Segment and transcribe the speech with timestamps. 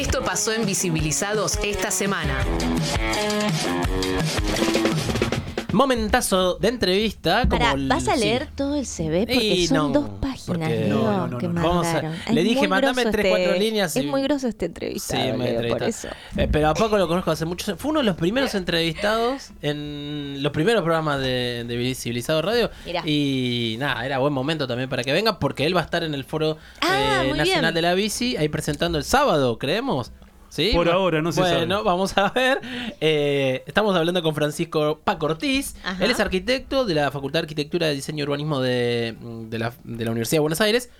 [0.00, 2.42] Esto pasó en Visibilizados esta semana.
[5.72, 7.40] Momentazo de entrevista.
[7.48, 8.20] Como Pará, el- ¿vas a sí.
[8.20, 9.20] leer todo el CV?
[9.26, 13.58] Porque Y son no, dos páginas, No, no, que a- le dije, mandame tres, cuatro
[13.58, 16.08] líneas Es muy grosso este Sí, entrevistado, me Leo, por eso.
[16.36, 17.76] Eh, pero a Paco lo conozco hace mucho.
[17.76, 22.70] Fue uno de los primeros entrevistados en los primeros programas de, de Visibilizado Radio.
[22.84, 23.02] Mirá.
[23.06, 26.14] Y nada, era buen momento también para que venga, porque él va a estar en
[26.14, 27.74] el foro Ah, eh, nacional bien.
[27.74, 30.12] de la bici, ahí presentando el sábado, creemos.
[30.50, 30.72] ¿Sí?
[30.74, 31.84] Por ahora, no se Bueno, sabe.
[31.84, 32.60] vamos a ver.
[33.00, 35.76] Eh, estamos hablando con Francisco Paco Ortiz.
[35.84, 36.04] Ajá.
[36.04, 39.16] Él es arquitecto de la Facultad de Arquitectura, Diseño y Urbanismo de,
[39.48, 40.90] de la, de la Universidad de Buenos Aires.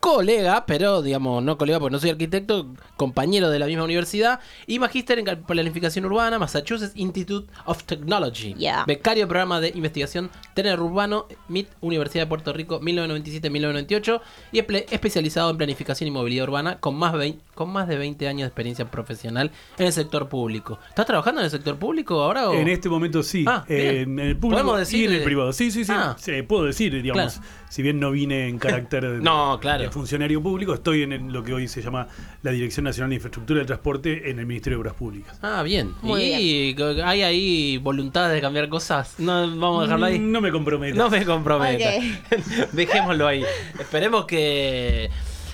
[0.00, 4.40] Colega, pero digamos, no colega porque no soy arquitecto, compañero de la misma universidad.
[4.66, 8.54] Y magíster en planificación urbana, Massachusetts Institute of Technology.
[8.54, 8.84] Yeah.
[8.86, 14.20] Becario programa de investigación Tener Urbano, MIT, Universidad de Puerto Rico, 1997-1998.
[14.52, 17.14] Y espe- especializado en planificación y movilidad urbana con más,
[17.54, 20.78] con más de 20 años de experiencia profesional en el sector público.
[20.88, 22.48] ¿Estás trabajando en el sector público ahora?
[22.48, 22.54] O?
[22.54, 23.44] En este momento sí.
[23.46, 25.52] Ah, Eh, en el público Podemos decir y en el privado.
[25.52, 25.92] Sí, sí, sí.
[25.94, 26.16] Ah.
[26.18, 27.34] Sí, puedo decir, digamos.
[27.34, 27.48] Claro.
[27.68, 29.89] Si bien no vine en carácter de, No, claro.
[29.90, 32.08] Funcionario público, estoy en el- lo que hoy se llama
[32.42, 35.38] la Dirección Nacional de Infraestructura del Transporte en el Ministerio de Obras Públicas.
[35.42, 35.94] Ah, bien.
[36.02, 39.14] Muy y hay ahí voluntad de cambiar cosas.
[39.18, 40.18] No, vamos a dejarlo ahí.
[40.18, 40.96] No me comprometo.
[40.96, 41.90] No me comprometa.
[42.72, 43.44] Dejémoslo ahí.
[43.78, 45.04] Esperemos que.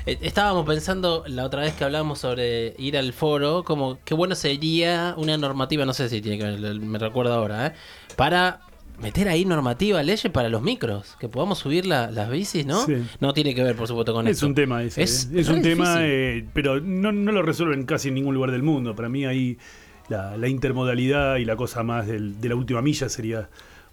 [0.06, 4.34] eh, Estábamos pensando la otra vez que hablábamos sobre ir al foro, como qué bueno
[4.34, 7.73] sería una normativa, no sé si tiene que ver, me recuerdo ahora, ¿eh?
[8.17, 8.61] para
[9.01, 12.85] meter ahí normativa, leyes para los micros, que podamos subir la- las bicis, ¿no?
[12.87, 12.95] Sí.
[13.21, 14.47] No tiene que ver, por supuesto, con Es esto.
[14.47, 15.03] un tema ese.
[15.03, 18.51] Es Es, es un tema, eh, pero no, no lo resuelven casi en ningún lugar
[18.51, 18.95] del mundo.
[18.95, 19.59] Para mí ahí
[20.09, 23.49] la, la intermodalidad y la cosa más del- de la última milla sería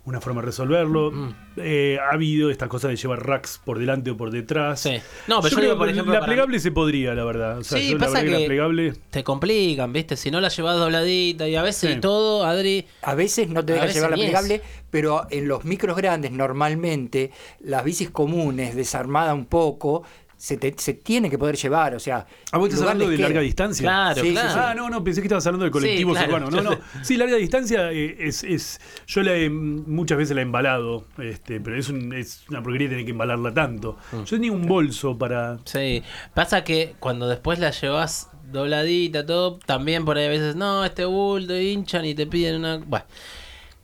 [0.05, 1.11] una forma de resolverlo.
[1.11, 1.35] Mm.
[1.57, 4.81] Eh, ha habido estas cosas de llevar racks por delante o por detrás.
[4.81, 4.95] Sí.
[5.27, 7.59] No, pero yo creo digo, por que ejemplo, la para- plegable se podría, la verdad.
[7.59, 8.93] O sea, Sí, yo la pasa verdad que, que- la plegable...
[9.11, 10.17] Te complican, ¿viste?
[10.17, 11.97] Si no la llevas dobladita y a veces Sí.
[11.97, 12.85] y todo, Adri.
[13.01, 14.29] A veces no te A deja veces llevar la es.
[14.29, 17.31] plegable, pero en los micros grandes normalmente
[17.61, 20.03] las bicis comunes, desarmada un poco,
[20.43, 21.95] se, te- se tiene que poder llevar.
[21.95, 23.83] O sea, Ah, vos estás hablando de larga distancia.
[23.83, 24.49] Claro, Sí, sí, claro.
[24.51, 24.59] sí.
[24.61, 26.47] Ah, no, no, pensé que estabas hablando de colectivos Sí, claro.
[26.47, 26.63] urbanos.
[26.65, 26.79] No, no.
[27.03, 28.81] Sí, larga distancia eh, es, es.
[29.07, 32.89] Yo la he- muchas veces la he embalado, este, pero es, un- es una porquería
[32.89, 33.97] tener que embalarla tanto.
[34.11, 34.17] Mm.
[34.23, 35.59] Yo tenía un bolso para.
[35.63, 40.83] Sí, pasa que cuando después la llevas dobladita, todo, también por ahí a veces, no,
[40.83, 42.77] este bulto hinchan y te piden una...
[42.77, 43.05] Bueno,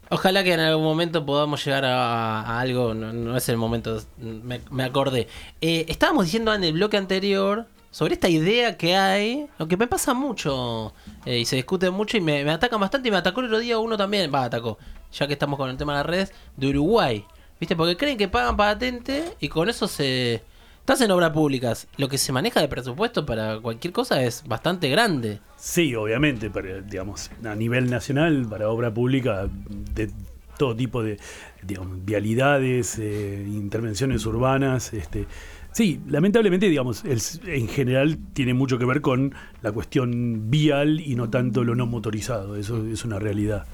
[0.09, 4.83] ojalá que en algún momento podamos llegar a, algo, no, es el momento, me, me
[4.83, 5.27] acordé.
[5.61, 9.87] Eh, estábamos diciendo en el bloque anterior sobre esta idea que hay, lo que me
[9.87, 10.93] pasa mucho
[11.25, 13.59] eh, y se discute mucho y me, me atacan bastante y me atacó el otro
[13.59, 14.77] día uno también, va, atacó,
[15.11, 17.25] ya que estamos con el tema de las redes, de Uruguay.
[17.59, 17.75] ¿Viste?
[17.75, 20.41] Porque creen que pagan patente y con eso se...
[20.89, 21.87] Estás en obras públicas.
[21.97, 25.39] Lo que se maneja de presupuesto para cualquier cosa es bastante grande.
[25.55, 29.47] Sí, obviamente, para, digamos, a nivel nacional, para obra pública,
[29.93, 30.09] de
[30.57, 31.19] todo tipo de
[31.61, 34.91] digamos, vialidades, eh, intervenciones urbanas.
[34.91, 35.27] Este,
[35.73, 41.13] sí, lamentablemente, digamos, el- en general tiene mucho que ver con la cuestión vial y
[41.13, 42.55] no tanto lo no motorizado.
[42.55, 43.67] Eso es una realidad.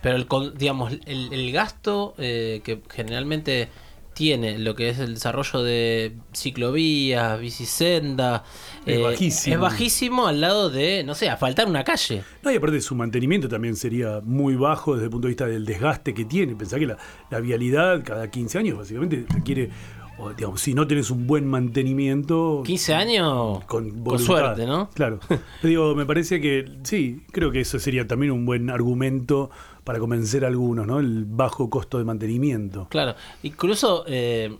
[0.00, 3.68] Pero el, digamos, el, el gasto eh, que generalmente
[4.16, 8.44] tiene lo que es el desarrollo de ciclovías, bicisenda,
[8.86, 9.54] Es bajísimo.
[9.54, 12.24] es bajísimo al lado de, no sé, asfaltar una calle.
[12.42, 15.66] No, y aparte su mantenimiento también sería muy bajo desde el punto de vista del
[15.66, 16.56] desgaste que tiene.
[16.56, 16.96] Pensá que la,
[17.30, 19.68] la vialidad cada 15 años básicamente requiere,
[20.16, 22.62] o, digamos, si no tenés un buen mantenimiento...
[22.64, 24.88] 15 años con, con suerte, ¿no?
[24.94, 25.20] Claro.
[25.62, 29.50] Digo, me parece que sí, creo que eso sería también un buen argumento
[29.86, 30.98] para convencer a algunos, ¿no?
[30.98, 32.88] El bajo costo de mantenimiento.
[32.90, 33.14] Claro,
[33.44, 34.58] incluso eh,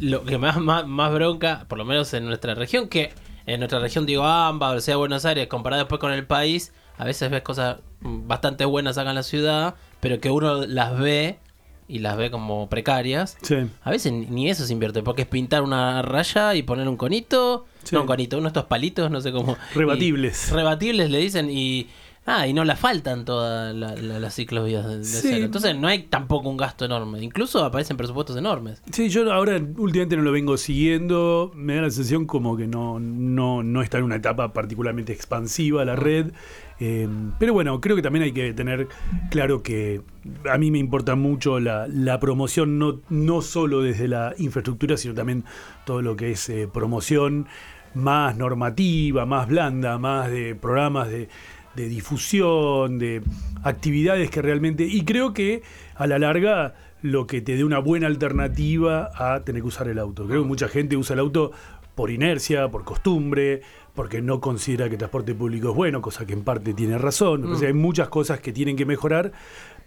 [0.00, 3.10] lo que más, más, más bronca, por lo menos en nuestra región, que
[3.46, 7.04] en nuestra región digo AMBA, o sea Buenos Aires, comparado después con el país, a
[7.04, 11.40] veces ves cosas bastante buenas acá en la ciudad, pero que uno las ve
[11.88, 13.36] y las ve como precarias.
[13.42, 13.56] Sí.
[13.82, 17.66] A veces ni- eso se invierte, porque es pintar una raya y poner un conito,
[17.82, 17.96] Sí.
[17.96, 19.56] no un conito, uno de estos palitos, no sé cómo.
[19.74, 20.48] Rebatibles.
[20.48, 21.88] y- rebatibles le dicen y.
[22.24, 25.18] Ah, y no la faltan todas la- la- las ciclovías de, de Sí.
[25.22, 25.44] cero.
[25.44, 27.20] Entonces no hay tampoco un gasto enorme.
[27.20, 28.80] Incluso aparecen presupuestos enormes.
[28.92, 33.00] Sí, yo ahora últimamente no lo vengo siguiendo, me da la sensación como que no,
[33.00, 36.30] no, no está en una etapa particularmente expansiva la red,
[36.78, 37.08] eh,
[37.40, 38.86] pero bueno, creo que también hay que tener
[39.30, 40.02] claro que
[40.48, 45.14] a mí me importa mucho la, la promoción, no, no solo desde la infraestructura, sino
[45.14, 45.44] también
[45.84, 47.46] todo lo que es eh, promoción
[47.94, 51.28] más normativa, más blanda, más de programas de,
[51.74, 53.22] de difusión, de
[53.62, 54.84] actividades que realmente...
[54.84, 55.62] Y creo que
[55.94, 59.98] a la larga lo que te dé una buena alternativa a tener que usar el
[59.98, 60.26] auto.
[60.26, 61.52] Creo que mucha gente usa el auto
[61.94, 63.62] por inercia, por costumbre,
[63.94, 67.52] porque no considera que el transporte público es bueno, cosa que en parte tiene razón.
[67.52, 69.32] O sea, hay muchas cosas que tienen que mejorar,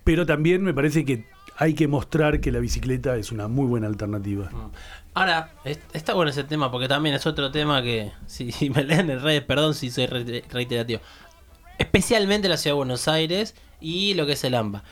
[0.03, 1.25] pero también me parece que
[1.57, 4.49] hay que mostrar que la bicicleta es una muy buena alternativa.
[5.13, 9.09] Ahora, es- está bueno ese tema porque también es otro tema que, si, me leen
[9.09, 10.99] en redes, perdón si soy re- reiterativo,
[11.77, 14.83] especialmente la ciudad de Buenos Aires y lo que es el AMBA.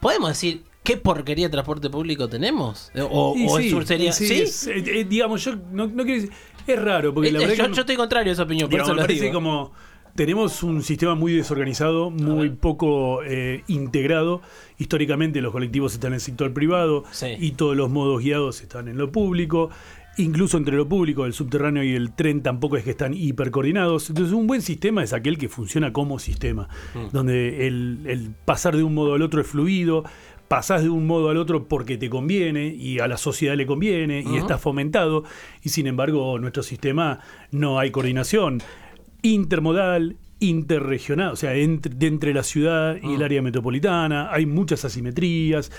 [0.00, 2.90] ¿Podemos decir qué porquería de transporte público tenemos?
[3.10, 4.12] O, Y o sí, sería...
[4.12, 4.40] sí, ¿Sí?
[4.42, 6.32] es- eh, eh, digamos, yo no, no quiero decir-
[6.66, 8.74] Es raro, porque la Eh, verdad yo, que yo estoy contrario a esa opinión, por
[8.78, 9.34] Digamos, eso me parece digo.
[9.34, 9.72] como
[10.14, 14.42] tenemos un sistema muy desorganizado, muy poco eh, integrado.
[14.78, 17.28] Históricamente los colectivos están en el sector privado Sí.
[17.38, 19.70] y todos los modos guiados están en lo público.
[20.18, 24.10] Incluso entre lo público, el subterráneo y el tren tampoco es que están hipercoordinados.
[24.10, 26.68] Entonces un buen sistema es aquel que funciona como sistema,
[27.12, 30.04] donde el, el pasar de un modo al otro es fluido,
[30.48, 34.24] pasás de un modo al otro porque te conviene y a la sociedad le conviene
[34.26, 35.24] y está fomentado
[35.62, 37.20] y sin embargo nuestro sistema
[37.50, 38.60] no hay coordinación
[39.22, 44.84] intermodal, interregional, o sea, entre, de entre la ciudad y el área metropolitana, hay muchas
[44.84, 45.70] asimetrías.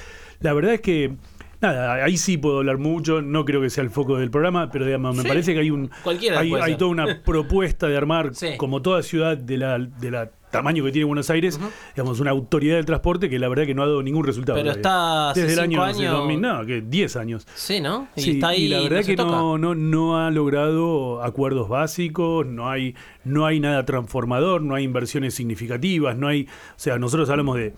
[0.41, 1.15] La verdad es que,
[1.61, 4.85] nada, ahí sí puedo hablar mucho, no creo que sea el foco del programa, pero
[4.85, 8.33] digamos, me Sí, parece que hay un cualquiera hay, hay toda una propuesta de armar,
[8.35, 8.49] Sí.
[8.57, 11.59] como toda ciudad de la, de la tamaño que tiene Buenos Aires,
[11.95, 14.57] digamos, una autoridad del transporte que la verdad que no ha dado ningún resultado.
[14.57, 17.47] Pero está desde el año, años- 2000, no, que 10 años.
[17.53, 18.07] Sí, ¿no?
[18.15, 21.69] Y Sí, está ahí y la verdad no que no, no, no ha logrado acuerdos
[21.69, 26.97] básicos, no hay, no hay nada transformador, no hay inversiones significativas, no hay, o sea,
[26.97, 27.73] nosotros hablamos de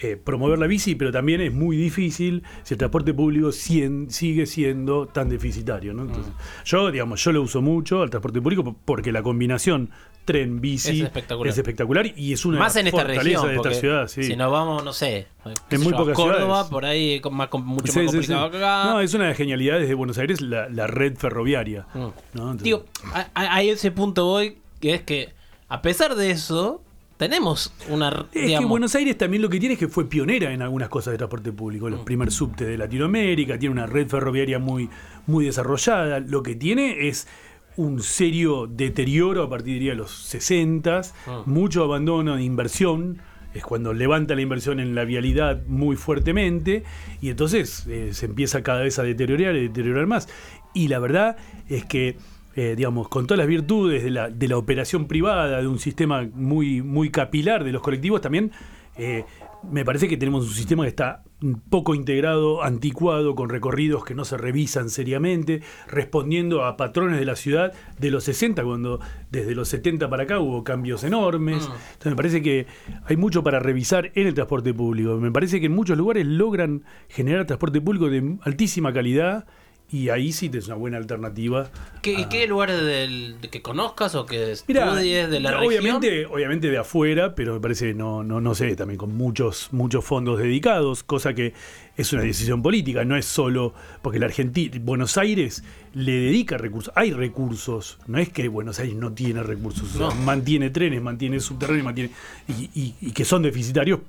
[0.00, 5.06] eh, promover la bici, pero también es muy difícil si el transporte público sigue siendo
[5.06, 5.92] tan deficitario.
[5.94, 6.02] ¿no?
[6.02, 6.64] Entonces, Mm.
[6.64, 9.90] Yo, digamos, yo lo uso mucho al transporte público po- porque la combinación
[10.24, 11.50] tren-bici Es espectacular.
[11.52, 14.08] es espectacular y es una Más en esta región, de esta ciudad.
[14.08, 14.22] Sí.
[14.22, 15.26] si nos vamos, no sé,
[15.70, 16.70] En muy yo, pocas Córdoba, ciudades.
[16.70, 18.28] por ahí es más, mucho Sí, más sí, sí.
[18.28, 18.84] complicado que acá.
[18.86, 21.86] No, es una de las genialidades de Buenos Aires, la, la red ferroviaria.
[21.94, 21.98] Mm.
[21.98, 22.12] ¿no?
[22.34, 25.32] Entonces- Digo, a- a ese punto voy, que es que
[25.68, 26.82] a pesar de eso,
[27.16, 28.26] tenemos una...
[28.32, 31.12] Es que Buenos Aires también lo que tiene es que fue pionera en algunas cosas
[31.12, 31.86] de transporte público.
[31.88, 31.90] Mm.
[31.90, 34.88] Los primer subte de Latinoamérica, tiene una red ferroviaria muy,
[35.26, 36.20] muy desarrollada.
[36.20, 37.28] Lo que tiene es
[37.76, 41.42] un serio deterioro a partir diría, de los 60, Ah.
[41.46, 43.22] mucho abandono de inversión.
[43.54, 46.84] Es cuando levanta la inversión en la vialidad muy fuertemente
[47.20, 50.28] y entonces eh, se empieza cada vez a deteriorar y deteriorar más.
[50.74, 51.36] Y la verdad
[51.68, 52.16] es que
[52.54, 56.28] eh, digamos, con todas las virtudes de la, de la operación privada, de un sistema
[56.34, 58.52] muy, muy capilar de los colectivos, también
[58.96, 59.24] eh,
[59.70, 61.22] me parece que tenemos un sistema que está
[61.70, 67.36] poco integrado, anticuado, con recorridos que no se revisan seriamente, respondiendo a patrones de la
[67.36, 69.00] ciudad de los 60, cuando
[69.30, 71.64] desde los 70 para acá hubo cambios enormes.
[71.92, 72.66] Entonces me parece que
[73.04, 75.16] hay mucho para revisar en el transporte público.
[75.16, 79.46] Me parece que en muchos lugares logran generar transporte público de altísima calidad.
[79.92, 81.70] Y ahí sí te es una buena alternativa.
[82.00, 86.32] ¿Qué, a- ¿Qué lugares del, de que conozcas o que estudies de la obviamente, región?
[86.32, 90.02] obviamente de afuera, pero me parece que no, no, no sé, también con muchos, muchos
[90.04, 91.52] fondos dedicados, cosa que
[91.98, 95.62] es una decisión política, no es solo porque la Argentina, Buenos Aires
[95.92, 100.08] le dedica recursos, hay recursos, no es que Buenos Aires no tiene recursos, o sea,
[100.08, 100.24] No.
[100.24, 102.10] mantiene trenes, mantiene subterráneos, mantiene
[102.48, 104.00] y, y- y que son deficitarios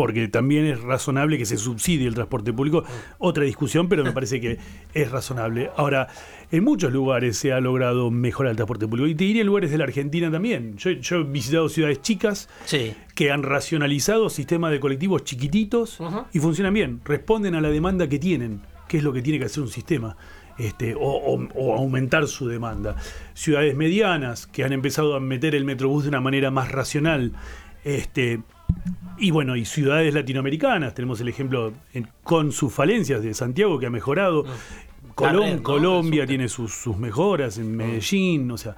[0.00, 2.84] porque también es razonable que se subsidie el transporte público.
[3.18, 4.56] Otra discusión, pero me parece que
[4.94, 5.68] es razonable.
[5.76, 6.08] Ahora,
[6.50, 9.06] en muchos lugares se ha logrado mejorar el transporte público.
[9.06, 10.78] Y te diría en lugares de la Argentina también.
[10.78, 12.94] Yo, yo he visitado ciudades chicas Sí.
[13.14, 15.98] que han racionalizado sistemas de colectivos chiquititos
[16.32, 17.00] y funcionan bien.
[17.04, 20.16] Responden a la demanda que tienen, que es lo que tiene que hacer un sistema.
[20.56, 22.96] Este, o, o- o aumentar su demanda.
[23.34, 27.32] Ciudades medianas que han empezado a meter el metrobús de una manera más racional.
[27.84, 28.40] Este,
[29.18, 33.86] y bueno, y ciudades latinoamericanas, tenemos el ejemplo en- con sus falencias de Santiago que
[33.86, 34.44] ha mejorado.
[35.14, 35.62] Colom- La red, ¿no?
[35.62, 38.76] Colombia tiene sus, sus mejoras, en Medellín, o sea,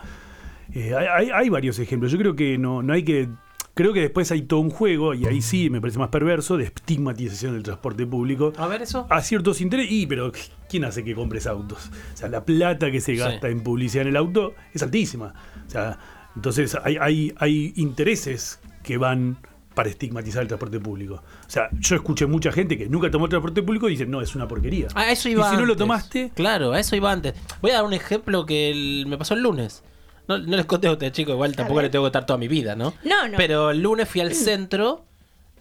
[0.75, 2.11] eh, hay, hay- varios ejemplos.
[2.11, 3.29] Yo creo que no, no hay que.
[3.75, 6.65] Creo que después hay todo un juego, y ahí sí me parece más perverso, de
[6.65, 8.53] estigmatización del transporte público.
[8.59, 9.07] A ver eso.
[9.09, 9.91] A ciertos intereses.
[9.93, 10.31] Y, pero
[10.69, 11.91] ¿quién hace que compres autos?
[12.13, 13.19] O sea, la plata que se Sí.
[13.19, 15.33] gasta en publicidad en el auto es altísima.
[15.67, 15.99] O sea,
[16.37, 19.39] entonces hay, hay, hay intereses que van
[19.75, 21.15] para estigmatizar el transporte público.
[21.15, 24.21] O sea, yo escuché mucha gente que nunca tomó el transporte público y dicen, no,
[24.21, 24.89] es una porquería.
[24.95, 27.35] A eso y iba si no lo tomaste, Claro, a eso iba antes.
[27.61, 29.83] Voy a dar un ejemplo que el- me pasó el lunes.
[30.29, 32.49] No, no les conté a ustedes, chicos, igual tampoco les tengo que contar toda mi
[32.49, 32.95] vida, ¿no?
[33.05, 33.37] No, no.
[33.37, 35.05] Pero el lunes fui al centro,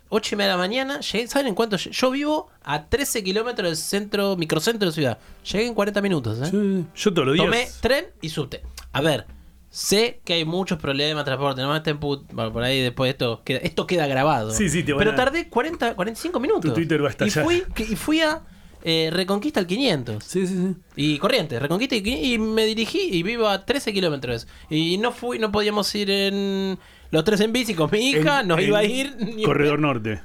[0.10, 1.78] 8 y media de la mañana, llegué, ¿saben en cuánto?
[1.78, 5.18] Yo vivo a 13 kilómetros del centro, microcentro de ciudad.
[5.52, 6.52] Llegué en 40 minutos, ¿eh?
[6.52, 7.46] sí, yo todos los días...
[7.46, 8.62] Tomé tren y subte.
[8.94, 9.26] A ver,
[9.72, 13.08] sé que hay muchos problemas de transporte, no me estén put- bueno, por ahí después
[13.08, 14.52] de esto queda, esto queda grabado.
[14.52, 16.70] Sí, sí, te van Pero a- tardé 40, 45 minutos.
[16.72, 18.42] Tu Twitter va a y fui, que- y fui a
[18.84, 20.24] eh, Reconquista el 500.
[20.24, 20.76] Sí, sí, sí.
[20.96, 24.48] Y Corrientes, Reconquista y, 500, y me dirigí y vivo a 13 kilómetros.
[24.72, 26.78] Y no fui, no podíamos ir en
[27.12, 29.16] los tres en bici con mi hija, En- nos en iba a ir.
[29.20, 29.80] ni Corredor.
[29.80, 30.22] Norte.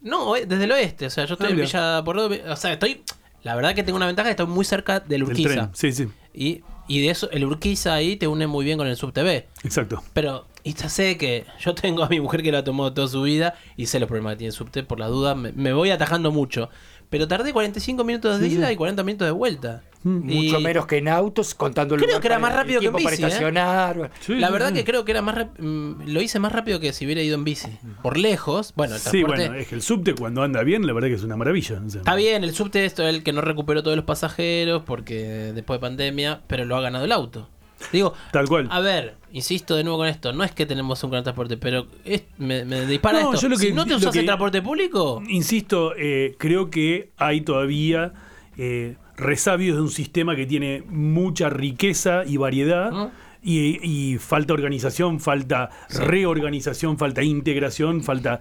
[0.00, 1.66] No, eh, desde el oeste, o sea, yo estoy Ah, en mira.
[1.66, 3.02] Villa por O sea, estoy.
[3.42, 5.48] La verdad que tengo una ventaja, estoy muy cerca del Del Urquiza.
[5.50, 5.68] tren.
[5.74, 6.08] Sí, sí.
[6.32, 9.46] Y, y de eso, el Urquiza ahí te une muy bien con el SubTV.
[9.62, 10.02] Exacto.
[10.14, 13.06] Pero, y ya sé que yo tengo a mi mujer que lo ha tomado toda
[13.06, 15.72] su vida y sé los problemas que tiene el subte, por la duda me, me
[15.72, 16.70] voy atajando mucho.
[17.10, 19.82] Pero tardé 45 minutos de ida y 40 minutos de vuelta.
[20.04, 22.92] Y Mucho menos que en autos, contando el Creo que era más rápido que en
[22.92, 23.26] para bici, ¿eh?
[23.26, 24.10] estacionar.
[24.20, 24.74] Sí, La verdad sí.
[24.74, 27.34] que creo que era más rap- mm, lo hice más rápido que si hubiera ido
[27.34, 27.68] en bici.
[28.02, 31.08] Por lejos, bueno, el Sí, bueno, es que el subte cuando anda bien, la verdad
[31.08, 31.82] que es una maravilla.
[31.84, 34.82] o sea, Está bien, el subte esto es el que no recuperó todos los pasajeros
[34.86, 37.48] porque después de pandemia, pero lo ha ganado el auto.
[37.92, 38.66] Digo, Tal cual.
[38.70, 41.86] a ver, insisto de nuevo con esto, no es que tenemos un gran transporte, pero
[42.04, 43.42] es- me, me dispara No, esto.
[43.42, 47.10] yo lo si que- no te usas que- el transporte público, Insisto, eh, creo que
[47.16, 48.12] hay todavía
[48.56, 52.90] eh, resabios de un sistema que tiene mucha riqueza y variedad.
[52.92, 53.08] ¿Mm?
[53.40, 53.78] Y,
[54.14, 58.40] y falta organización, falta reorganización, falta integración, falta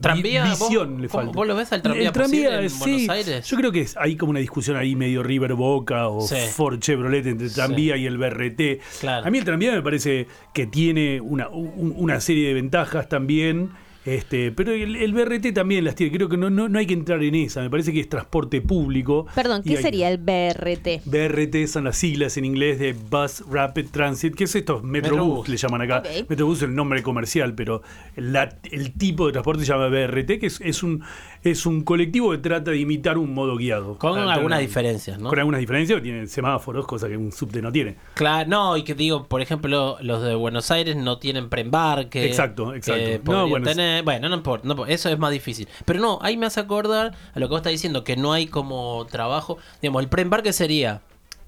[0.00, 0.44] ¿Tranvía?
[0.44, 0.94] visión.
[0.94, 1.32] ¿Vos- le falta.
[1.32, 2.78] vos lo ves al tranvía posible en sí.
[2.80, 3.46] Buenos Aires?
[3.48, 6.34] Yo creo que es- hay como una discusión ahí medio River Boca o Sí.
[6.52, 8.80] Ford Chevrolet entre el tranvía y el BRT.
[9.00, 9.26] Claro.
[9.26, 13.70] A mí el tranvía me parece que tiene una, un- una serie de ventajas también.
[14.06, 16.16] Este, pero el, el BRT también las tiene.
[16.16, 17.60] Creo que no, no, no hay que entrar en esa.
[17.60, 19.26] Me parece que es transporte público.
[19.34, 21.02] Perdón, ¿qué hay- sería el BRT?
[21.04, 25.48] BRT son las siglas en inglés de Bus Rapid Transit, que es estos Metrobús, Metrobús.
[25.48, 25.98] le llaman acá.
[25.98, 26.30] Ok.
[26.30, 27.82] Metrobús es el nombre comercial, pero
[28.14, 31.02] la- el tipo de transporte se llama BRT, que es, es un,
[31.50, 33.98] es un colectivo que trata de imitar un modo guiado.
[33.98, 35.28] con Ah, algunas diferencias, ¿no?
[35.28, 37.96] Con algunas diferencias, tiene semáforos, cosa que un subte no tiene.
[38.14, 42.24] Claro, no, y que digo, por ejemplo, los de Buenos Aires no tienen preembarque.
[42.24, 43.02] Exacto, exacto.
[43.04, 45.68] que No, bueno, tener- bueno, no importa, no eso es más difícil.
[45.84, 48.46] Pero no, ahí me hace acordar a lo que vos estás diciendo, que no hay
[48.46, 49.58] como trabajo.
[49.82, 51.02] Digamos, el preembarque sería,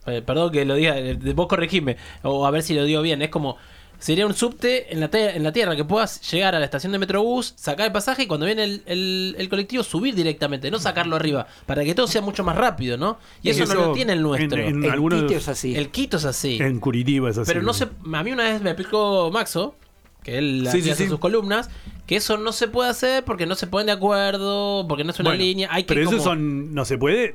[0.07, 3.23] eh, perdón que lo diga, eh, vos corregime, o a ver si lo digo bien,
[3.23, 3.57] es como...
[3.99, 6.99] Sería un subte en la, en la tierra que puedas llegar a la estación de
[7.00, 11.17] Metrobús, sacar el pasaje y cuando viene el, el- el colectivo subir directamente, no sacarlo
[11.17, 13.19] arriba, para que todo sea mucho más rápido, ¿no?
[13.43, 14.57] Y eso, no lo tiene el nuestro.
[14.61, 15.75] En, en En algunos- Quito es así.
[15.75, 16.59] El Quito es así.
[16.61, 17.49] en Curitiba es así.
[17.50, 19.75] Pero no sé, a mí una vez me explicó Maxo,
[20.23, 21.11] que él Sí, aquí sí, hace sí.
[21.11, 21.69] sus columnas,
[22.07, 25.19] que eso no se puede hacer porque no se ponen de acuerdo, porque no es
[25.19, 25.69] una Bueno, línea.
[25.73, 27.35] Hay que pero eso son, no se puede,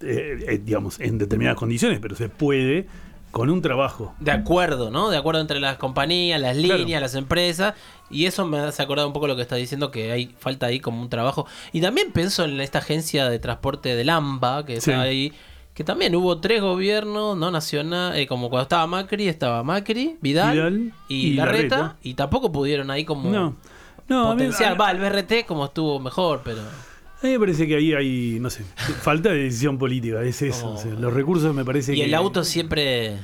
[0.00, 2.86] eh, eh, digamos, en determinadas condiciones, pero se puede
[3.34, 4.14] con un trabajo.
[4.20, 5.10] De acuerdo, ¿no?
[5.10, 6.78] De acuerdo entre las compañías, las Claro.
[6.78, 7.74] líneas, las empresas.
[8.10, 10.80] Y eso me hace acordar un poco lo que está diciendo, que hay falta ahí
[10.80, 11.46] como un trabajo.
[11.72, 14.90] Y también pienso en esta agencia de transporte del AMBA, que Sí.
[14.90, 15.32] está ahí.
[15.74, 17.50] Que también hubo tres gobiernos, ¿no?
[17.50, 21.96] Nacional, eh, como cuando estaba Macri, estaba Macri, Vidal, Vidal y, y Larreta, Larreta.
[22.04, 23.56] y tampoco pudieron ahí como No.
[24.06, 24.72] No, a mí- potenciar.
[24.72, 26.60] a- Va, el BRT como estuvo mejor, pero...
[27.24, 28.64] A mí me parece que ahí hay, no sé,
[29.00, 30.66] falta de decisión política, es eso.
[30.66, 30.74] Oh.
[30.74, 32.04] o sea, los recursos me parece Y que...
[32.04, 33.16] el auto siempre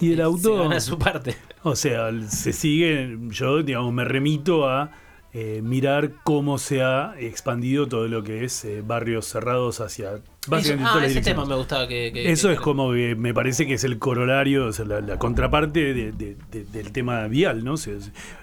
[0.00, 0.58] Y el se auto...
[0.62, 1.34] gana su parte.
[1.64, 4.92] O sea, se sigue, yo digamos, me remito a
[5.32, 10.12] eh, mirar cómo se ha expandido todo lo que es eh, barrios cerrados hacia...
[10.14, 12.12] Eso- básicamente ah, todas las ese tema me gustaba que...
[12.12, 15.00] que- Eso que- es como que me parece que es el corolario, o sea, la,
[15.00, 17.72] la contraparte de- de- de- del tema vial, ¿no?
[17.72, 17.94] O sea,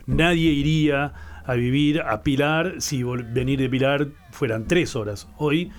[0.08, 1.14] nadie iría
[1.46, 5.28] a vivir a Pilar si venir de Pilar fueran tres horas.
[5.38, 5.72] Hoy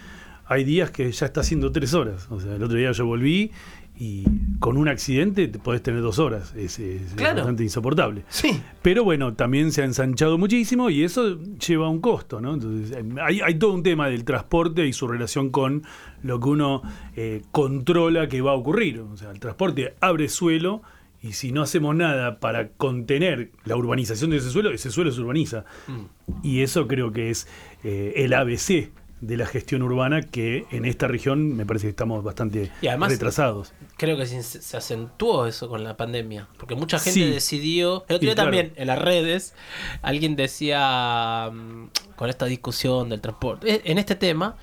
[0.47, 2.29] hay días que ya está haciendo tres horas.
[2.31, 3.51] O sea, el otro día yo volví
[3.99, 4.25] y
[4.59, 6.55] con un accidente te podés tener dos horas.
[6.55, 7.37] Es, es Claro.
[7.37, 8.25] bastante insoportable.
[8.29, 8.61] Sí.
[8.83, 12.55] Pero bueno, también se ha ensanchado muchísimo y eso lleva un costo, ¿no?
[12.55, 15.83] Entonces, eh, hay, hay todo un tema del transporte y su relación con
[16.23, 16.83] lo que uno
[17.17, 19.01] eh, controla que va a ocurrir.
[19.01, 20.83] O sea, el transporte abre suelo
[21.23, 25.21] y si no hacemos nada para contener la urbanización de ese suelo, ese suelo se
[25.21, 25.65] urbaniza.
[25.87, 26.03] Mm.
[26.43, 27.47] Y eso creo que es
[27.85, 28.91] eh, el ABC
[29.23, 33.11] de la gestión urbana que en esta región me parece que estamos bastante Y además-
[33.13, 33.73] retrasados.
[33.97, 36.49] Creo que se, se acentuó eso con la pandemia.
[36.59, 37.31] Porque mucha gente Sí.
[37.31, 38.05] decidió.
[38.09, 38.51] El otro Y día claro.
[38.51, 39.55] también, en las redes,
[40.03, 41.51] alguien decía.
[41.53, 43.71] mm, Con esta discusión del transporte.
[43.77, 44.57] eh, En este tema.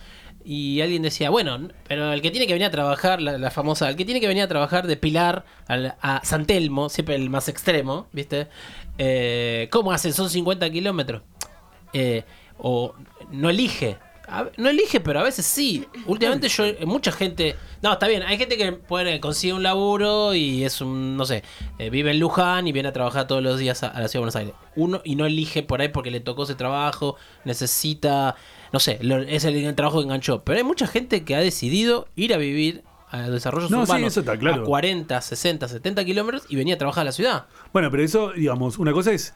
[0.45, 3.89] Y alguien decía, bueno, pero el que tiene que venir a trabajar, la, la famosa,
[3.89, 7.29] el que tiene que venir a trabajar de Pilar al- a San Telmo, siempre el
[7.29, 8.47] más extremo, ¿viste?
[8.97, 10.13] Eh, ¿Cómo hacen?
[10.13, 11.21] Son 50 kilómetros.
[11.93, 12.23] Eh,
[12.57, 12.93] o
[13.31, 13.97] no elige.
[14.57, 15.85] No elige, pero a veces sí.
[16.07, 17.55] Últimamente yo, mucha gente...
[17.81, 21.43] No, está bien, hay gente que puede, consigue un laburo y es un, no sé,
[21.77, 24.13] eh, vive en Luján y viene a trabajar todos los días a, a la ciudad
[24.13, 24.53] de Buenos Aires.
[24.77, 28.35] Uno y no elige por ahí porque le tocó ese trabajo, necesita,
[28.74, 30.44] no sé, lo- es el, el trabajo que enganchó.
[30.44, 34.08] Pero hay mucha gente que ha decidido ir a vivir a desarrollos No, sí, urbanos
[34.13, 34.63] eso está claro.
[34.63, 37.46] a 40, 60, 70 kilómetros y venía a trabajar a la ciudad.
[37.72, 39.34] Bueno, pero eso, digamos, una cosa es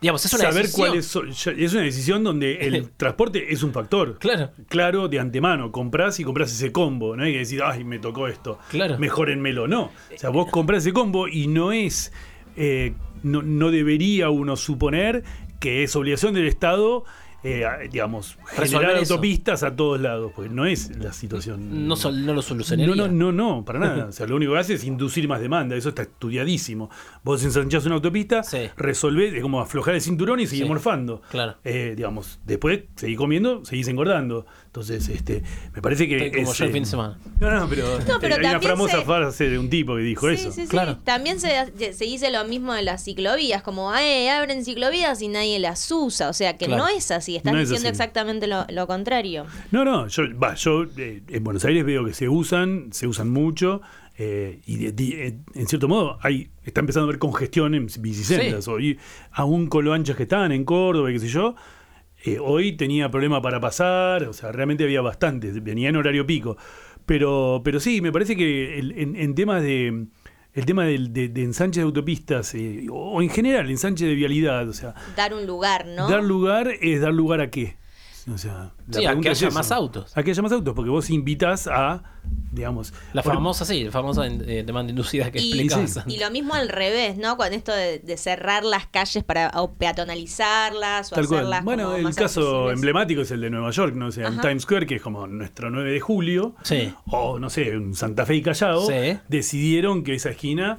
[0.00, 0.88] Digamos, es una saber decisión.
[0.90, 1.16] cuál es.
[1.58, 4.16] Es una decisión donde el transporte es un factor.
[4.20, 4.50] Claro.
[4.68, 5.72] Claro, de antemano.
[5.72, 7.16] Comprás y comprás ese combo.
[7.16, 8.60] No hay que decir, ay, me tocó esto.
[8.70, 8.96] Claro.
[8.98, 9.66] Mejórenmelo.
[9.66, 9.90] No.
[10.14, 12.12] O sea, vos comprás ese combo y no es.
[12.56, 15.24] eh, no, no debería uno suponer
[15.58, 17.04] que es obligación del Estado.
[17.44, 19.14] Eh, digamos, generar eso.
[19.14, 21.86] autopistas a todos lados, porque no es la situación.
[21.86, 22.94] No, sol- no lo solucionaría.
[22.94, 24.06] No, no, no, no, para nada.
[24.06, 25.76] O sea, lo único que hace es inducir más demanda.
[25.76, 26.90] Eso está estudiadísimo.
[27.22, 28.68] Vos ensanchás una autopista, Sí.
[28.76, 30.68] resolvés, es como aflojar el cinturón y seguir Sí.
[30.68, 31.22] morfando.
[31.30, 31.56] Claro.
[31.64, 34.44] Eh, digamos, después seguís comiendo, seguís engordando.
[34.80, 35.42] Entonces, este,
[35.74, 36.30] me parece que.
[36.32, 37.18] Como es, yo el eh, fin de semana.
[37.40, 40.28] No, no, pero, No, pero hay una famosa se- frase de un tipo que dijo
[40.28, 40.52] Sí, eso.
[40.52, 40.68] sí, sí.
[40.68, 40.96] Claro.
[41.04, 41.50] También se,
[41.92, 46.28] se dice lo mismo de las ciclovías, como eh, abren ciclovías y nadie las usa.
[46.28, 46.84] O sea que Claro.
[46.84, 47.94] no es así, estás No es diciendo así.
[47.94, 49.46] exactamente lo, lo contrario.
[49.70, 53.30] No, no, yo, va, yo eh, en Buenos Aires veo que se usan, se usan
[53.30, 53.80] mucho.
[54.20, 57.86] eh, y de- de- eh, en cierto modo hay está empezando a haber congestión en
[58.00, 58.64] bicisendas.
[58.64, 58.70] Sí.
[58.70, 58.98] Hoy,
[59.30, 61.54] aún con lo anchas que estaban en Córdoba y qué sé yo,
[62.24, 66.56] eh, hoy tenía problema para pasar, o sea, realmente había bastantes, venía en horario pico.
[67.06, 70.06] Pero, pero sí, me parece que el- en, en temas de.
[70.54, 74.68] El tema del- de, de ensanche de autopistas, eh, o en general, ensanche de vialidad,
[74.68, 76.08] o sea, Dar un lugar, ¿no?
[76.08, 77.76] Dar lugar es dar lugar a qué.
[78.32, 79.54] O sea, la Sí, a que es haya eso.
[79.58, 80.16] más autos.
[80.16, 82.02] A que haya más autos, porque vos invitas a,
[82.58, 82.92] digamos.
[83.14, 86.00] La por- famosa, sí, la famosa eh, demanda inducida que Y, explicabas sí.
[86.14, 87.36] y lo mismo al revés, ¿no?
[87.38, 91.40] Con esto de, de cerrar las calles para o peatonalizarlas o Tal cual.
[91.40, 92.74] hacerlas Bueno, como el más caso accesibles.
[92.74, 94.42] emblemático es el de Nueva York, no sé, en Ajá.
[94.42, 96.92] Times Square, que es como nuestro 9 de julio, Sí.
[97.06, 99.18] o no sé, en Santa Fe y Callao, Sí.
[99.28, 100.78] decidieron que esa esquina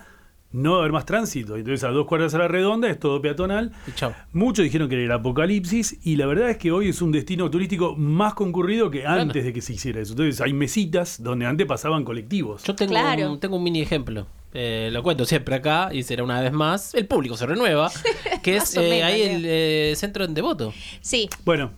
[0.51, 1.55] no va a haber más tránsito.
[1.55, 3.71] Entonces, a dos cuadras a la redonda es todo peatonal.
[3.87, 4.13] Y chao.
[4.33, 7.49] Muchos dijeron que era el apocalipsis y la verdad es que hoy es un destino
[7.51, 9.21] turístico más concurrido que Claro.
[9.21, 10.13] antes de que se hiciera eso.
[10.13, 12.63] Entonces hay mesitas donde antes pasaban colectivos.
[12.63, 13.31] Yo tengo, Claro.
[13.33, 14.25] un, tengo un mini ejemplo.
[14.53, 16.95] Eh, lo cuento siempre acá y será una vez más.
[16.95, 17.91] El público se renueva.
[18.41, 20.73] Que es eh, menos, ahí el eh, centro en Devoto.
[21.01, 21.71] Sí, Bueno,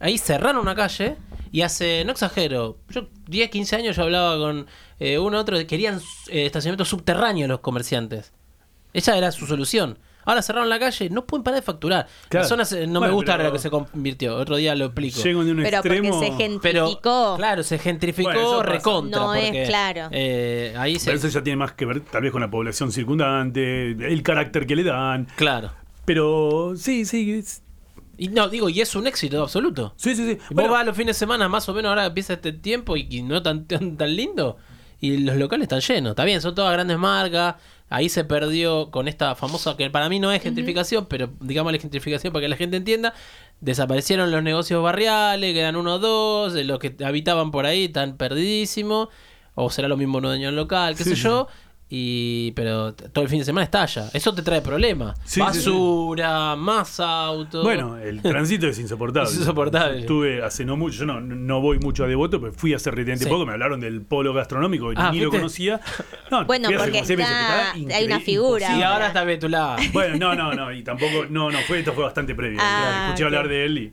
[0.00, 1.16] Ahí cerraron una calle
[1.50, 4.66] y hace, no exagero, yo 10, 15 años yo hablaba con
[4.98, 8.32] eh, uno otro, querían eh, estacionamientos subterráneos los comerciantes.
[8.92, 9.98] Esa era su solución.
[10.24, 12.06] Ahora cerraron la calle, no pueden parar de facturar.
[12.28, 12.44] Claro.
[12.44, 14.36] La zona se- no me gusta lo que se convirtió.
[14.36, 15.22] Otro día lo explico.
[15.22, 16.10] llegan de un pero extremo.
[16.10, 17.34] porque se Pero, gentrificó.
[17.38, 19.20] claro, se gentrificó Bueno, recontra.
[19.20, 20.08] No es claro.
[20.10, 21.06] eh, ahí se.
[21.06, 24.66] Pero eso ya tiene más que ver tal vez con la población circundante, el carácter
[24.66, 25.28] que le dan.
[25.36, 25.70] Claro.
[26.04, 27.32] Pero sí, sí.
[27.38, 27.62] es-
[28.18, 29.94] Y no, digo, y es un éxito absoluto.
[29.96, 30.38] sí, sí, sí.
[30.50, 32.96] Y Bueno, Vos vas los fines de semana, más o menos ahora empieza este tiempo
[32.96, 34.56] y, y no tan, tan, tan lindo.
[35.00, 36.10] Y los locales están llenos.
[36.10, 37.54] Está bien, son todas grandes marcas.
[37.88, 42.32] Ahí se perdió con esta famosa, que para mí no es gentrificación, pero digámosle gentrificación
[42.32, 43.14] para que la gente entienda.
[43.60, 46.52] Desaparecieron los negocios barriales, quedan uno o dos.
[46.52, 49.08] de Los que habitaban por ahí están perdidísimos.
[49.54, 51.22] O será lo mismo un dueño local, qué Sí, sé sí.
[51.90, 54.10] Y pero todo el fin de semana estalla.
[54.12, 55.18] Eso te trae problemas.
[55.24, 57.64] Sí, sí, Basura, más autos.
[57.64, 59.30] Bueno, el tránsito es insoportable.
[59.32, 60.00] Es insoportable.
[60.00, 63.24] Estuve hace no mucho, yo no, no voy mucho a Devoto, pero fui hace relativamente
[63.24, 63.30] Sí.
[63.30, 65.80] poco, me hablaron del polo gastronómico, Ah, ni lo conocía.
[66.30, 69.76] No, Bueno, porque meses, está- hay una figura y ahora está Betulá.
[69.92, 72.58] Bueno, no, no, no, y tampoco, no, no, fue, esto fue bastante previo.
[72.60, 73.92] Ah, Escuché hablar de él y.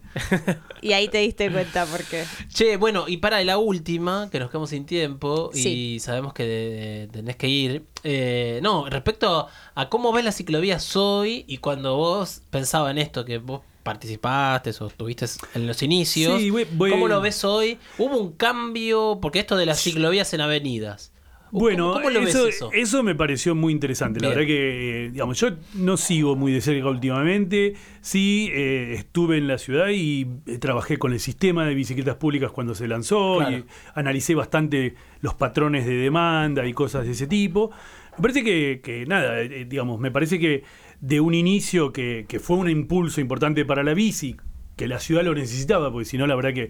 [0.82, 2.26] Y ahí te diste cuenta por qué.
[2.50, 6.00] Che, bueno, y para la última, que nos quedamos sin tiempo y Sí.
[6.00, 7.85] sabemos que de- tenés que ir.
[8.04, 13.26] Eh, no, respecto a cómo ves las ciclovías hoy y cuando vos pensabas en esto,
[13.26, 17.78] que vos participaste o estuviste en los inicios, Sí, voy- voy- ¿cómo lo ves hoy?
[18.00, 19.20] ¿Hubo un cambio?
[19.22, 21.12] Porque esto de las ciclovías en avenidas.
[21.60, 22.70] Bueno, ¿Cómo, cómo lo eso, ves eso?
[22.74, 24.20] eso me pareció muy interesante.
[24.20, 27.74] La verdad que, eh, digamos, yo no sigo muy de cerca últimamente.
[28.02, 32.52] Sí, eh, estuve en la ciudad y eh, trabajé con el sistema de bicicletas públicas
[32.52, 33.58] cuando se lanzó Claro.
[33.58, 33.64] y
[33.94, 37.72] analicé bastante los patrones de demanda y cosas de ese tipo.
[38.18, 40.64] Me parece que, que nada, eh, digamos, me parece que
[41.02, 44.36] de un inicio que, que fue un impulso importante para la bici,
[44.76, 46.70] que la ciudad lo necesitaba, porque si no, la verdad que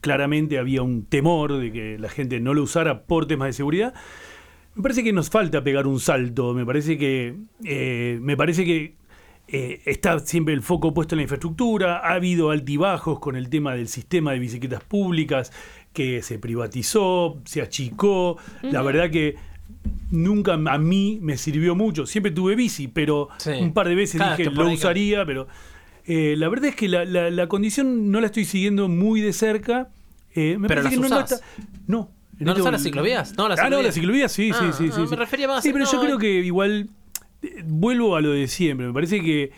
[0.00, 3.94] claramente había un temor de que la gente no lo usara por temas de seguridad.
[4.74, 6.54] Me parece que nos falta pegar un salto.
[6.54, 7.34] Me parece que.
[7.64, 8.94] eh, me parece que.
[9.48, 11.98] eh, está siempre el foco puesto en la infraestructura.
[11.98, 15.52] Ha habido altibajos con el tema del sistema de bicicletas públicas
[15.92, 18.38] que se privatizó, se achicó.
[18.62, 19.34] La verdad que
[20.10, 22.06] nunca a mí me sirvió mucho.
[22.06, 23.50] Siempre tuve bici, pero Sí.
[23.60, 25.48] un par de veces Claro, dije lo usaría, pero
[26.12, 29.32] eh, la verdad es que la, la- la condición no la estoy siguiendo muy de
[29.32, 29.90] cerca.
[30.34, 31.32] Eh, me Pero las que no, usás.
[31.32, 31.46] está-
[31.86, 32.10] no.
[32.38, 33.36] en ¿No este usás las ciclovías?
[33.36, 34.90] No, las ah, no, las ciclovías sí, Ah, sí, sí.
[34.92, 36.88] ah, sí, me refería más Sí, a- pero yo creo que igual
[37.42, 38.86] eh, vuelvo a lo de siempre.
[38.86, 39.50] Me parece que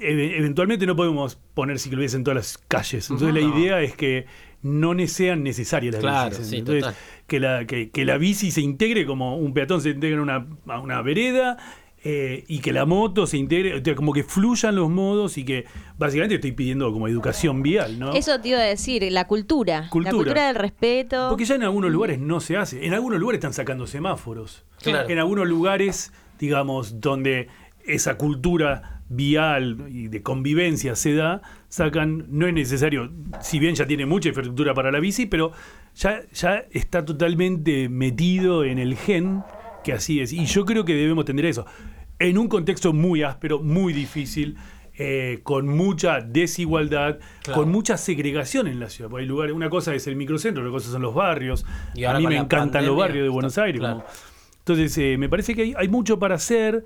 [0.00, 3.10] eventualmente no podemos poner ciclovías en todas las calles.
[3.10, 3.48] Entonces No.
[3.50, 4.26] la idea es que
[4.62, 6.46] no sean necesarias las Claro, bicis.
[6.48, 6.96] sí, Entonces, total.
[7.26, 10.46] que la, que, que la bici se integre como un peatón se integra a una,
[10.66, 11.56] a una vereda
[12.04, 15.44] eh, y que la moto se integre, o sea, como que fluyan los modos y
[15.44, 15.64] que
[15.98, 18.12] básicamente estoy pidiendo como educación vial, ¿no?
[18.12, 19.88] Eso te iba a decir, la cultura.
[19.90, 20.12] Cultura.
[20.12, 21.28] La cultura del respeto.
[21.28, 22.86] Porque ya en algunos lugares no se hace.
[22.86, 24.64] En algunos lugares están sacando semáforos.
[24.80, 25.08] Claro.
[25.08, 27.48] En algunos lugares, digamos, donde
[27.84, 33.86] esa cultura vial y de convivencia se da, sacan, no es necesario, si bien ya
[33.86, 35.52] tiene mucha infraestructura para la bici, pero
[35.94, 39.42] ya, ya está totalmente metido en el gen
[39.88, 40.32] que así es.
[40.34, 41.64] Y yo creo que debemos tener eso.
[42.18, 44.56] En un contexto muy áspero, muy difícil,
[44.98, 47.60] eh, con mucha desigualdad, Claro.
[47.62, 49.08] con mucha segregación en la ciudad.
[49.08, 51.64] Porque hay lugares, una cosa es el microcentro, otra cosa son los barrios.
[51.94, 53.80] Y A mí me encantan los barrios de Buenos está- Aires.
[53.80, 54.00] claro.
[54.00, 54.08] como-
[54.58, 56.84] Entonces, eh, me parece que hay, hay mucho para hacer,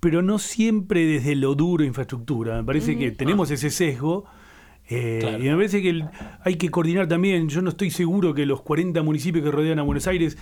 [0.00, 2.56] pero no siempre desde lo duro infraestructura.
[2.56, 4.24] Me parece que tenemos ese sesgo.
[4.90, 5.38] Eh, Claro.
[5.44, 6.04] Y me parece que el-
[6.44, 7.48] hay que coordinar también.
[7.48, 10.38] Yo no estoy seguro que los 40 municipios que rodean a Buenos Aires,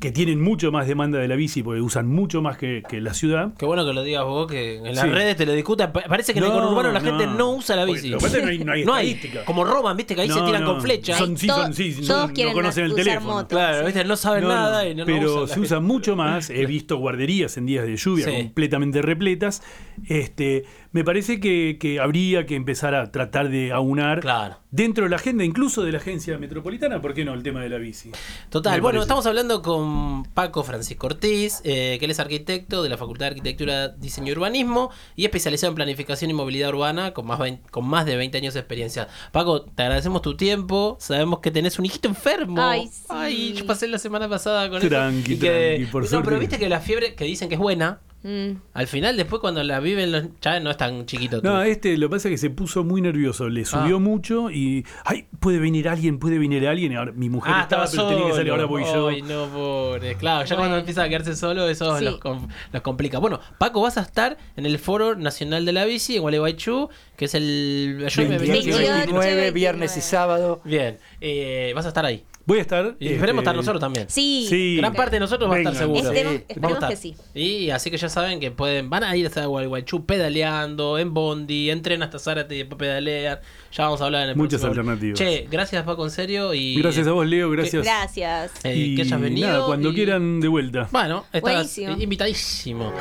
[0.00, 3.14] que tienen mucho más demanda de la bici, porque usan mucho más que, que la
[3.14, 3.52] ciudad.
[3.58, 5.08] Qué bueno que lo digas vos, que en las Sí.
[5.10, 5.92] redes te lo discutan.
[5.92, 7.34] Pa- Parece que en el No, conurbano la gente no.
[7.34, 8.08] no usa la Porque bici.
[8.10, 9.20] lo que pasa es que no hay- no hay.
[9.46, 10.72] Como roban, viste, que ahí se No, tiran no.
[10.72, 11.18] con flechas.
[11.18, 13.46] Son, sí, Todos- son, sí, todos no, no quieren conocen el usar teléfono.
[13.48, 16.16] Claro, viste, no saben No, no, nada y no, no pero usan se usa mucho
[16.16, 16.50] más.
[16.50, 18.32] He visto guarderías en días de lluvia Sí.
[18.32, 19.62] completamente repletas.
[20.08, 24.58] Este, me parece que, que habría que empezar a tratar de aunar Claro.
[24.70, 27.32] dentro de la agenda, incluso de la agencia metropolitana, ¿por qué no?
[27.34, 28.10] El tema de la bici.
[28.50, 29.02] Total, bueno, parece.
[29.04, 33.28] estamos hablando con Paco Francisco Ortiz, eh, que él es arquitecto de la Facultad de
[33.30, 37.86] Arquitectura, Diseño y Urbanismo y especializado en planificación y movilidad urbana con más, vein- con
[37.86, 39.08] más de 20 años de experiencia.
[39.32, 42.60] Paco, te agradecemos tu tiempo, sabemos que tenés un hijito enfermo.
[42.62, 43.04] Ay, sí.
[43.08, 45.32] Ay, yo pasé la semana pasada con Tranqui, eso.
[45.32, 46.28] y que- tranqui, por no, suerte.
[46.28, 48.52] pero viste que la fiebre que dicen que es buena, Mm.
[48.74, 51.40] al final después cuando la viven los ya no es tan chiquito.
[51.42, 51.48] tú.
[51.48, 54.00] No, este, lo que pasa es que se puso muy nervioso, le subió Ah.
[54.00, 56.92] mucho y, ay, puede venir alguien, puede venir alguien.
[56.92, 58.62] y Ahora, mi mujer Ah, estaba, estaba pero tenía que salir, solo.
[58.62, 59.08] ahora voy yo.
[59.08, 60.14] Ay, no, pobre.
[60.16, 60.60] Claro, ya Bueno.
[60.62, 62.04] cuando empieza a quedarse solo, eso Sí.
[62.04, 63.18] los, com- los complica.
[63.18, 67.24] Bueno, Paco, vas a estar en el Foro Nacional de la Bici en Gualeguaychú, que
[67.24, 68.02] es el.
[68.06, 70.00] ayúdame, 28, 28, 29, viernes y 29.
[70.02, 70.60] sábado.
[70.64, 72.24] Bien, eh, vas a estar ahí.
[72.44, 72.96] Voy a estar.
[72.98, 74.06] Y esperemos este, estar nosotros también.
[74.08, 74.46] Sí.
[74.48, 74.76] Sí.
[74.78, 76.00] Gran parte de nosotros va a estar seguro.
[76.00, 76.44] Esperemos, Sí.
[76.48, 77.14] esperemos que sí.
[77.34, 81.70] Y así que ya saben que pueden, van a ir hasta Gualeguaychú pedaleando, en bondi,
[81.70, 83.42] en tren hasta Zárate y después pedalear.
[83.72, 85.18] Ya vamos a hablar en el Muchas próximo- alternativas.
[85.18, 86.52] Che, gracias Paco, en serio.
[86.52, 87.84] Y, Gracias a vos, Leo, gracias.
[87.84, 88.52] Gracias.
[88.64, 89.48] eh, Y que hayas venido.
[89.48, 90.88] nada, cuando y- quieran, de vuelta.
[90.90, 91.96] Bueno, estás Buenísimo.
[91.98, 92.92] invitadísimo.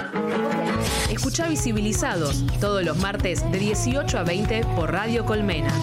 [1.12, 5.74] Escucha Visibilizados todos los martes de 18 a 20 por Radio Colmena.